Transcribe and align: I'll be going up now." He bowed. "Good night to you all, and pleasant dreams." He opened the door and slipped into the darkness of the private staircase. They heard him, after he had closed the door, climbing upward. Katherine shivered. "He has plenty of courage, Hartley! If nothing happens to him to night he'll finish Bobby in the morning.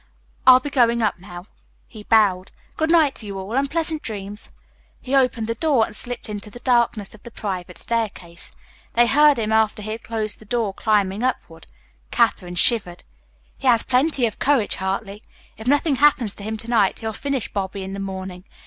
I'll 0.47 0.59
be 0.59 0.71
going 0.71 1.03
up 1.03 1.19
now." 1.19 1.45
He 1.87 2.01
bowed. 2.01 2.49
"Good 2.75 2.89
night 2.89 3.13
to 3.17 3.25
you 3.27 3.37
all, 3.37 3.55
and 3.55 3.69
pleasant 3.69 4.01
dreams." 4.01 4.49
He 4.99 5.13
opened 5.13 5.45
the 5.45 5.53
door 5.53 5.85
and 5.85 5.95
slipped 5.95 6.27
into 6.27 6.49
the 6.49 6.59
darkness 6.61 7.13
of 7.13 7.21
the 7.21 7.29
private 7.29 7.77
staircase. 7.77 8.49
They 8.93 9.05
heard 9.05 9.37
him, 9.37 9.51
after 9.51 9.83
he 9.83 9.91
had 9.91 10.01
closed 10.01 10.39
the 10.39 10.45
door, 10.45 10.73
climbing 10.73 11.21
upward. 11.21 11.67
Katherine 12.09 12.55
shivered. 12.55 13.03
"He 13.59 13.67
has 13.67 13.83
plenty 13.83 14.25
of 14.25 14.39
courage, 14.39 14.77
Hartley! 14.77 15.21
If 15.55 15.67
nothing 15.67 15.97
happens 15.97 16.33
to 16.33 16.43
him 16.43 16.57
to 16.57 16.67
night 16.67 16.97
he'll 16.97 17.13
finish 17.13 17.53
Bobby 17.53 17.83
in 17.83 17.93
the 17.93 17.99
morning. 17.99 18.45